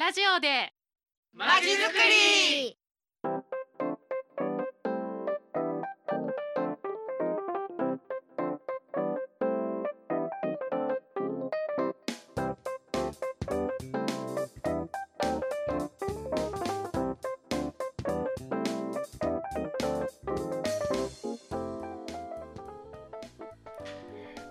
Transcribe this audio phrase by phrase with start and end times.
[0.00, 0.72] ラジオで。
[1.34, 2.74] まちづくり。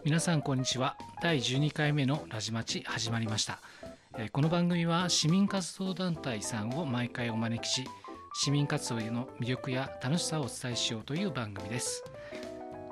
[0.06, 0.96] 皆さんこんにちは。
[1.24, 3.60] 第12回目のラジマチ始まりました。
[3.82, 3.89] えー
[4.28, 7.86] この番組は市民活動団体さんを毎回お招きし
[8.34, 12.04] 市民活動への魅力や楽しさをお伝えしようという番組です。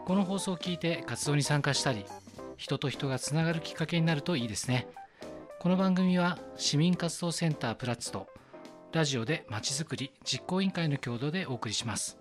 [0.05, 2.05] この放送を聞いて活動に参加したり
[2.55, 4.87] 人と人がつながるきっかけになるといいですね。
[5.59, 8.27] この番組は市民活動センタープラッツと
[8.93, 12.17] ラジオでまちづくり実行委員会の共同でお送りします。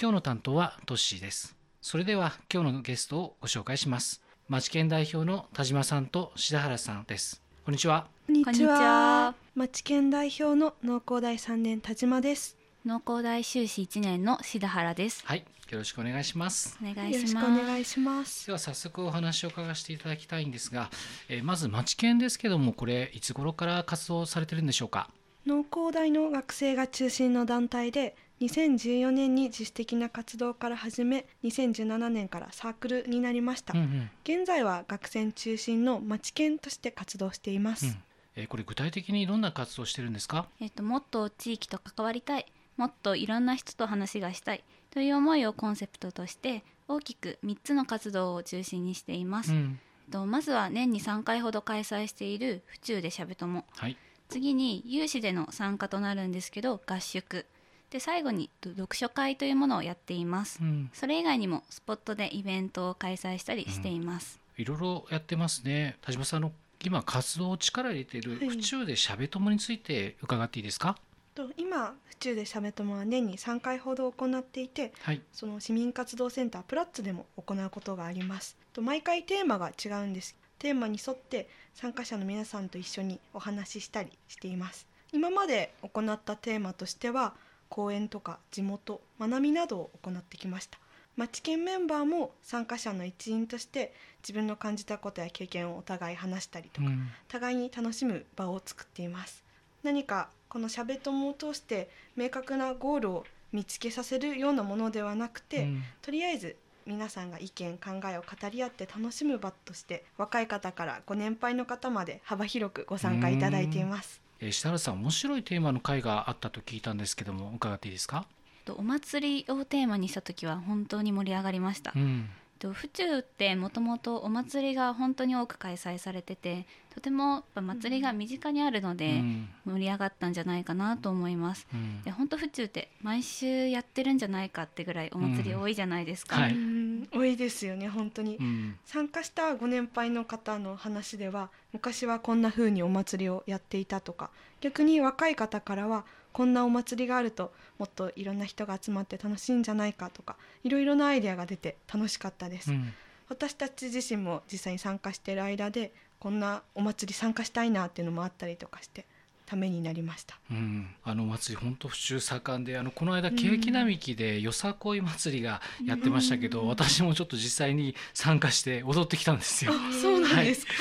[0.00, 1.54] 今日の担当はトッシーです。
[1.82, 4.22] それでは今日のゲストをご紹介します。
[4.48, 7.41] 町県代表の田島さんと志田原さんです。
[7.64, 8.78] こんにちはこんにちは
[9.26, 9.34] は。
[9.54, 12.56] 町県代表の農工大3年田島です。
[12.84, 18.46] 農工大修士1年の志田原ですはいよろしくお願いしますお願よろしくおいします願いします。
[18.46, 20.90] では早速お話を伺わせていただきたいんですが、
[21.28, 25.08] えーまず町県ですけどもこれいつ頃から活動されてるんでしょうか？
[25.46, 33.72] 農工大の学生が中心の団体で、2014年に自主的な活動から始め、2017年からサークルになりました。
[33.72, 34.10] うんうん。
[34.24, 37.86] 現在は学生中心の町県として活動しています。
[37.86, 38.02] うん。
[38.34, 40.48] えーこれ具体的にどんな活動してるんですか？
[40.58, 42.46] えっともっと地域と関わりたい。
[42.76, 44.64] もっといろんな人と話がしたい。
[44.90, 49.78] という思いをコンセプトとして大きく3つの活動を中心にしています、うん。
[50.06, 53.66] えっとまずは年に3回ほど開催している府中でしゃべとも。
[53.76, 53.96] はい。
[54.28, 57.46] 次に有志での参加となるんですけど合宿
[57.92, 60.58] で最後にと読書会というものをやっています。
[60.62, 60.90] うん。
[60.94, 65.98] それ以外にもスポットでイベントを開催したりしています、いろいろやってますね。
[66.00, 68.48] 田島さんあの今活動を力入れているはい。
[68.48, 70.96] 府中でしゃべともについて伺っていいですか？
[71.34, 75.20] と今府中でしゃべともは年に3回ほど行っていて、はい。
[75.32, 78.56] その市民活動センタープラッツでも行うことがあります。
[78.72, 80.34] と毎回テーマが違うんです。
[80.58, 84.86] テーマに沿って参加者の皆さんと一緒にお話ししたりしています。
[85.12, 87.34] 今まで行ったテーマとしては
[87.72, 90.78] 公園とか地元学びなどを行ってきました。
[91.16, 97.08] 町県メンバーも参加者の一員として自分の感じたことや経験をお互い話したりとか、うん。
[97.28, 99.42] 互いに楽しむ場を作っています。
[99.82, 105.82] 何かこのしゃべともを通して明確なゴールを見つけさせるようなものではなくて、うん。
[106.02, 106.56] とりあえず
[106.86, 118.26] 皆さんが意見考えを語り合って楽しむ場として若い方からご年配の方まで幅広くご参加いただいていますえー設楽さん面白いテーマの会があったと聞いたんですけども伺っていいですか？
[118.64, 122.28] とお祭りをテーマにした時は本当に盛り上がりました、うん。
[122.58, 126.64] と府中ってもともとお祭りが本当に多く開催されてて
[126.94, 129.48] とてもやっぱ祭りが身近にあるのうでん。
[129.64, 131.66] 盛り上がったんじゃないかなと思います。
[131.72, 132.02] うん。
[132.02, 136.52] で本当府中って毎週やってるんじゃないかってぐらいお祭り多いじゃないですか、うんはい。
[136.52, 138.78] うん多いですよね本当に、うん。
[138.84, 144.30] 参加したご年配の方の話では昔はこんな風にお祭りをやっていたとか
[144.60, 152.92] 逆に若い方からはこんなお祭りがあるともっといろんな人が集まって楽しいんじゃないかとかいろいろなアイデアが出て楽しかったです、うん。
[153.28, 159.06] 私たち自身も実際に参加している間でこんなお祭り参加したいなっていうのもあったりとかして
[159.52, 169.72] ためになりましたうん、あのお祭り本当府中盛んであのこの間景気並木でよさこい祭りがやってましたけど、うん私もちょっと実際に参加して踊ってきたんですよ。
[169.74, 170.72] あそうなんですか、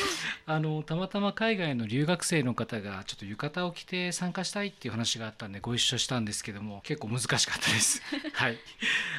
[0.46, 8.02] あのたまたま海外の留学生の方がちょっと浴衣を着て参加したいっていう話があったんでご一緒したんですけども結構難しかったです。
[8.34, 8.58] はい。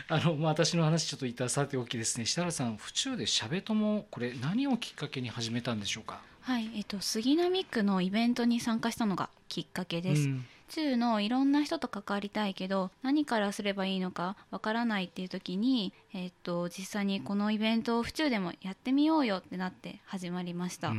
[0.08, 2.26] あのまあ私の話ちょっといたさておきですね。
[2.26, 6.31] 設楽さん府中でしゃべともこれ何をきっかけに始めたんでしょうか？
[6.42, 10.44] はい、えっと杉並区のイベントに参加したのがきっかけです、うん。
[10.68, 20.92] 府中のいろんな人と関わりたいけど何からすればいいのかわからないっていう時に、えっと実際にこのイベントを府中でもやってみようよってなって始まりました、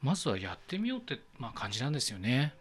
[0.00, 2.54] まずはやってみようってまあ感じなんですよね。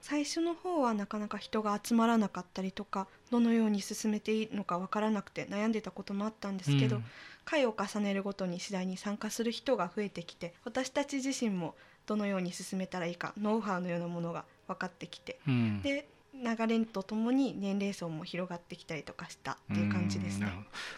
[0.00, 7.04] 最初の方はなかなか人が集まらなかったりとかどのように進めていいのかわからなくて悩んでたこともあったんですけど、うん。
[7.44, 11.74] 回を重ねるごとに次第に参加する人が増えてきて私たち自身も
[12.06, 15.82] どのように進めたらいいかノウハウのようなものが分かってきてうん。
[15.82, 16.06] で
[16.42, 20.48] 流れとともに年齢層も広がってきたりとかしたっていう感じですね。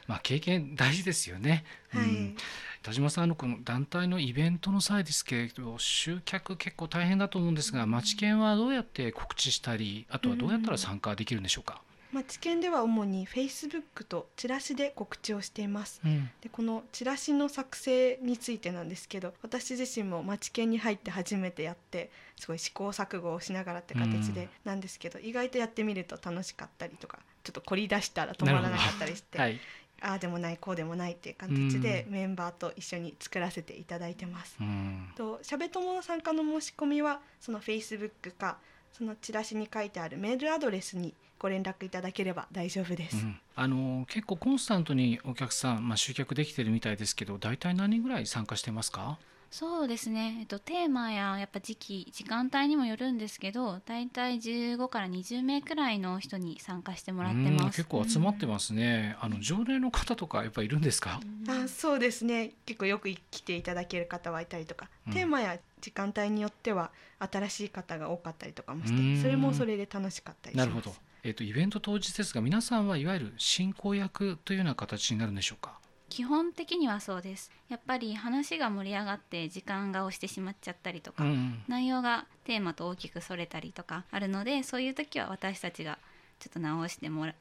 [0.06, 1.64] まあ経験大事ですよね。
[1.90, 2.36] はい、うん。
[2.82, 11.80] 田島さんあのこの団体のイベントの際ですけれど集客結構大変だと思うんですが町県はどうやって告知したりあとはどうやったら参加できるんでしょうか？
[12.12, 16.00] 町県では主に Facebook とチラシで告知をしています。
[16.04, 16.30] うん。
[16.42, 29.58] でこのチラシの作成についてなんですけど私自身も町県に入って初めてやってすごい試行錯誤をしながらって形でなんですけど、意外とやってみると楽しかったりとかちょっと凝り出したら止まらなかったりして、はい。
[30.02, 34.56] ああでもないこうでもないっていう形でメンバーと一緒に作らせていただいてます。
[34.60, 35.08] うん。
[35.16, 38.58] としゃべ友の参加の申し込みはその Facebook か
[38.92, 43.16] そのチラシに書いてあるメールアドレスにご連絡いただければ大丈夫です。
[43.16, 43.40] うん。
[43.56, 49.18] あの結構コンスタントにお客さん、まあ、集客できてるみたいですけど大体何人ぐらい参加してますか？
[49.50, 62.52] そうですね、えっと、テーマややっぱ時期時間帯にもよるんですけどだいたい15から20名くらいの人に参加してもらってうんます結構集まってますね、あの常連の方とかやっぱいるんですか、あそうですね。
[62.64, 65.12] 結構よく来ていただける方はいたりとか、うん。
[65.12, 69.16] テーマや時間帯によっては新しい方が多かったりとかもしうん。
[69.16, 70.66] てそれもそれで楽しかったりします。
[70.66, 75.78] なるほど、えっとイベント当日ですが皆さんはいわゆる進行役というような形になるんでしょうか？
[76.08, 77.52] 基本的にはそうです。
[77.68, 85.98] やっぱり話が盛り上がって時間が押してしまっちゃったりとか、うん内容がテーマと大きくそれたりとかあるのでそういう時は私たちが
[86.40, 87.34] ちょっと直してもら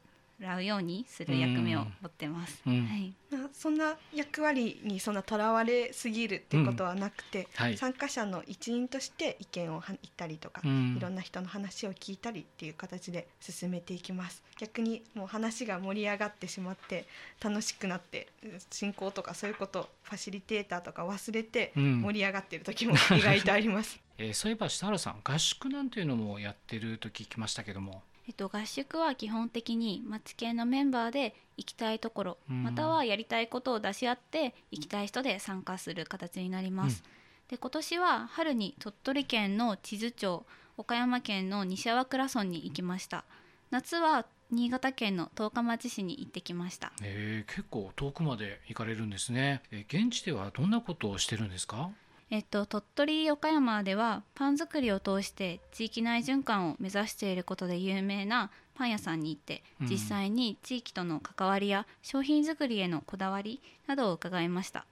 [0.57, 2.61] うようにする役目を持ってます。
[2.65, 2.85] うん。
[2.85, 7.77] はい、まあそんな役割にそんなとらわれすぎるっていうことはなくて、はい。
[7.77, 10.95] 参加者の一員として意見をは言ったりとか、うん。
[10.97, 14.43] いろんな人の話を聞いたりっていう形で進めていきます。
[14.59, 17.05] 逆にもう話が盛り上がってしまって
[17.43, 18.27] 楽しくなって
[18.69, 22.01] 進行とかそういうことファシリテーターとか忘れてうん。
[22.01, 32.63] 盛り上がってる時も意外とあります、 えーそういえば下原さん合宿なんていうのもやってると聞きましたけどもえっと、合宿は基本的に町系のメンバーで行きたいところ、うん。
[32.63, 37.03] またはやりたいことを出し合って行きたい人で参加する形になります。
[37.49, 40.45] で今年は春に鳥取県の智頭町
[40.77, 43.25] 岡山県の西粟倉村に行きました。
[43.69, 46.93] 夏は新潟県の十日町市に行ってきました。
[47.03, 51.89] えー結構遠くまで行かれるんですね、えー現地ではどんなことをしてるんですか？
[52.31, 59.87] えっと、鳥取岡山ではパン作りを通して地域内循環を目指していることで有名なパン屋さんに行ってうん。
[59.87, 64.85] 実際に地域との関わりや商品作りへのこだわりなどを伺いました。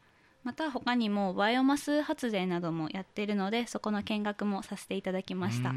[0.44, 5.74] また他にもバイオマス発電などもやっているのでそこの見学もさせていただきました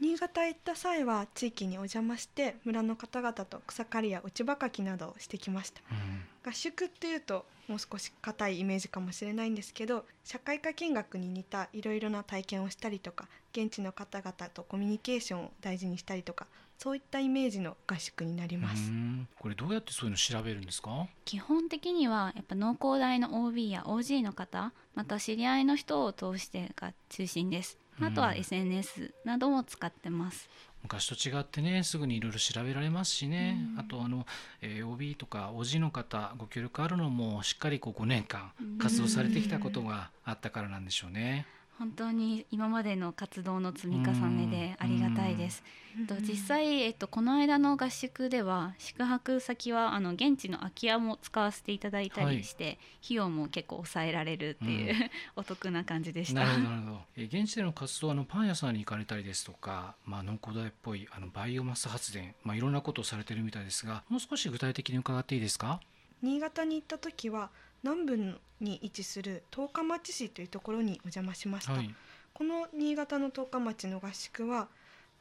[0.00, 5.82] 新潟へ行った際は地域にお邪魔して村の方々と草刈りや落ち葉かきなどをしてきました。
[5.90, 6.22] うん。
[6.50, 16.46] 合宿っていうともう少し硬いイメージかもしれないんですけど社会科見学に似たいろいろな体験をしたりとか現地の方々とコミュニケーションを大事にしたりとか
[16.78, 18.90] そういったイメージの合宿になりまうす。
[18.90, 19.28] ん。
[19.38, 21.06] これどうやってそういうの調べるんですか？
[21.26, 30.48] 基本的にはやっぱ農工大の OB や OG の方また知り合いの人を通してが中心ですあとはうん SNS なども使ってます。
[30.82, 33.80] 昔と違ってねすぐにいろいろ調べられますしね、うん。
[33.80, 34.26] あとあの、
[34.62, 41.46] えー OB とか OG の方ご協力あるのもしっかりこう5年間活動されてきたことがあったからなんでしょうね。
[41.80, 45.62] 本当に今までの活動の積み重ねでありがたいです。
[46.06, 55.10] と実際、えっと、この間の合宿では宿泊先はあの現地の空き家も使わせていただいたりして、費用も結構抑えられるっていう、うん。
[55.36, 56.40] お得な感じでした。
[56.44, 56.52] なる。
[56.52, 65.80] ほどなるほど、えー現地での活動はあのパン屋さんに行かれたりですとか、まあ、農工大っぽいあのバイオマス発電、まあ、いろんなことをされてるみたいですがもう少し具体的に伺っていいですか？
[66.22, 67.50] 新潟に行った時は
[67.82, 68.16] 南部
[68.60, 71.94] に位置する十日町市というところにお邪魔しました、はい、
[72.34, 74.68] この新潟の十日町の合宿は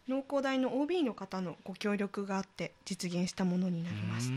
[0.08, 4.32] 農工大の OB の方のご協力があって実現したものになります。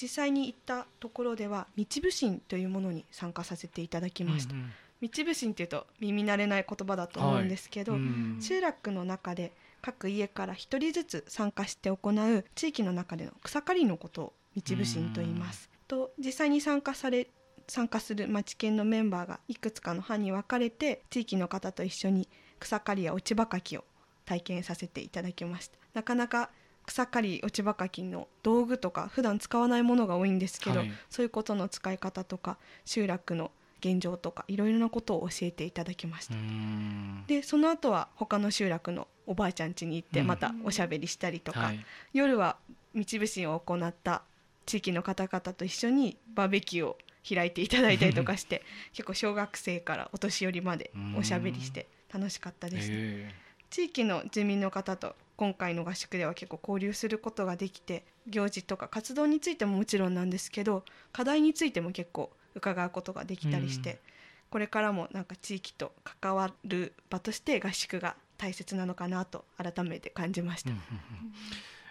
[0.00, 5.08] 実際に行ったところでは道部神というものに参加させていただきました、うんうん。
[5.08, 15.70] 道部神っていうと耳慣れない言葉だと思うんですけど、うん集落の中で各家から一人ずつ参加して行う地域の中での草刈りのことを道部神と言います。
[15.94, 17.28] と実際に参加され
[17.68, 23.84] 参加する町県のメンバーがいくつかの班に分かれて地域の方と一緒に草刈りや落ち葉かきを
[24.26, 25.78] 体験させていただきました。
[25.94, 26.50] なかなか
[26.86, 30.92] 草刈り落ち葉かきの道具とか普段使わないものが多いんですけど、はい。
[31.08, 36.34] そういうことの使い方とか集落の現状とかいろいろなことを教えていただきました。
[37.26, 40.26] でその後は他の集落のおばあちゃん家に行ってうん。
[40.26, 41.86] またおしゃべりしたりとか、はい。
[42.12, 42.56] 夜は
[42.94, 44.22] 道部神を行った
[44.66, 53.34] 地域の方々と一緒にバーベキューを開いていただいたりとかして 結構小学生からお年寄りまでおしゃべりして楽しかったです、え。
[53.70, 63.98] 地域の住民の方と今回の合宿では結構交流することができて行事とか活動についてももちろんなんですけど課題についても結構伺うことができたりして、うん。
[64.50, 70.70] これからもなんか地域と関わる場として合宿が大切なのかなと改めて感じました。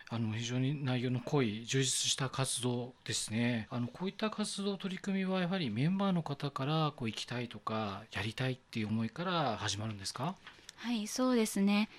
[0.10, 3.67] あの非常に内容の濃い充実した活動ですね。
[3.72, 10.36] あのこういった活動取り組みはやはりメンバーの方からこう行きたいとかやりたいっていう思いから始まるんですか？
[10.75, 11.89] はいそうですね。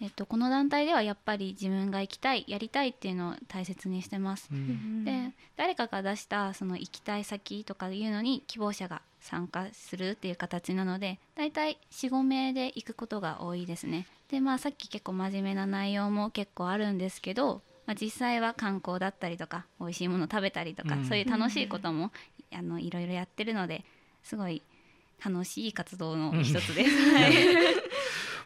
[0.00, 4.48] えっと、この団体ではやっぱり自分が行きたいやりたいっていうのを大切にしてます。
[4.50, 5.04] うん。
[5.04, 14.08] で誰かが出したその行きたい先とかいうのに希望者が参加するっていう形なのでだいたい45名で行くことが多いですね。
[14.32, 21.04] でまあさっき結構真面目な内容も結構あるんですけど、まあ、実際は観光だったりとか美味しいもの食べたりとか、うん。
[21.04, 22.10] そういう楽しいことも
[22.52, 23.84] あのいろいろやってるので
[24.24, 24.62] すごい
[25.24, 26.90] 楽しい活動の一つです。
[27.14, 27.32] はい。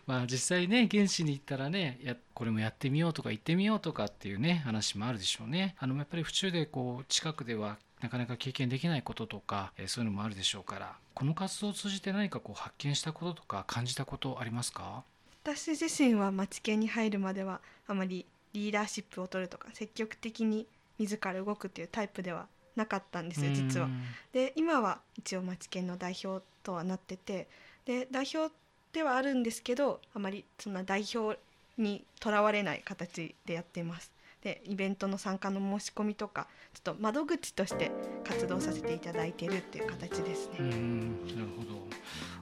[0.07, 5.76] まあ実際ね現地に行ったらねやこれもやってみようとか行ってみようとかっていうね話もあるでしょうね。
[5.78, 15.05] あのやっぱり府中でこう近くではなかなか経験できないこととか、えーそういうのもあるでしょうからこの活動を通じて何かこう発見したこととか感じたことありますか？
[15.46, 20.66] 私自身は町系に入るまではあまりリーダーシップを取るとか積極的に
[20.98, 23.88] 自ら動くっていうタイプではなかったんですよ実はう。
[23.90, 27.46] んで今は一応町県の代表とはなってて
[27.84, 28.52] で代表
[28.92, 31.38] ではあるんですけどあまりそんな代表
[31.78, 34.15] にとらわれない形でやっています。
[34.43, 37.90] でイベントの参加の申し込みとかちょっと窓口として
[38.25, 40.69] 活動させていただいているっていう形ですうね。
[40.76, 41.87] んなるほど。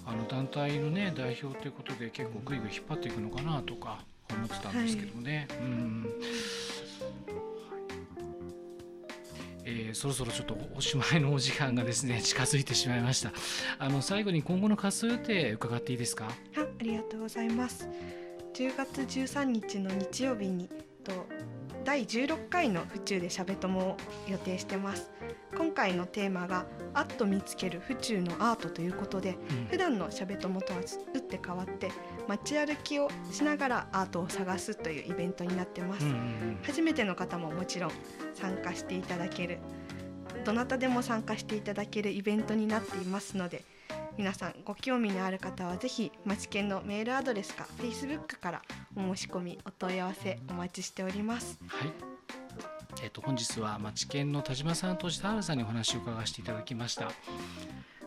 [0.06, 6.06] あの団体のね代表ということで結構ぐいぐい引っ張っていくのかなとか思ってたんですけどもね、うん。
[9.66, 13.32] えーそろそろちょっとおしまいのお時間がですね 近づいてしまいました。
[13.78, 16.26] あの最後に今後の活動予定伺っていいですか？
[16.56, 17.88] あありがとうございます。
[18.54, 20.68] 10月13日の日曜日に
[21.02, 21.26] と
[21.84, 25.10] 第16回の府中でしゃべともを予定してます。
[25.56, 29.66] 今回のテーマが「あっと見つける府中のアート」ということでうん。
[29.66, 31.90] 普段のしゃべともとは打って変わって
[32.26, 36.58] 街歩きをしながらアートを探すというイベントになってます、うんうん。
[36.62, 37.90] 初めての方ももちろん
[38.34, 39.58] 参加していただける
[40.44, 43.62] どなたでも参加していただけるイベントになっていますので
[44.16, 48.62] 皆さんご興味のある方はぜひ町県のメールアドレスか Facebook から
[48.96, 51.58] お申し込みお問い合わせお待ちしております。
[51.66, 51.92] はい。
[53.02, 57.10] えっ、と本日は町県の田島さんと下原さんにお話を伺わせていただきました。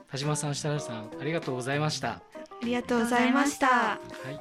[0.09, 2.09] 田島さん下原さんありがとうございました。
[2.09, 2.21] あ
[2.63, 3.67] りがとうございました。
[3.67, 4.39] はい、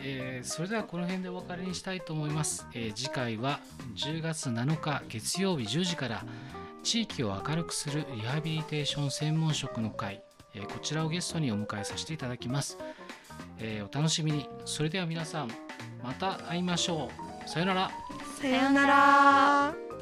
[0.00, 3.58] えーそれではこの辺でお別れにしたいと思います、えー次回は
[3.96, 6.24] 10月7日月曜日10時から
[6.84, 10.22] 地域を明るくするリハビリテーション専門職の会、
[10.54, 12.78] えこちらをゲストにお迎えさせていただきます、
[13.58, 14.48] えーお楽しみに。
[14.64, 15.50] それでは皆さん
[16.02, 17.10] また会いましょ
[17.46, 17.48] う。
[17.48, 17.90] さよなら。
[18.40, 19.93] さよなら。